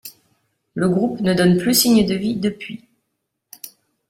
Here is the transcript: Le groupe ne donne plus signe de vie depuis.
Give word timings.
Le 0.73 0.89
groupe 0.89 1.19
ne 1.21 1.35
donne 1.35 1.59
plus 1.59 1.75
signe 1.75 2.03
de 2.07 2.15
vie 2.15 2.35
depuis. 2.35 2.83